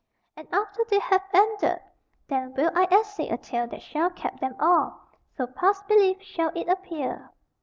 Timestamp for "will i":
2.55-2.87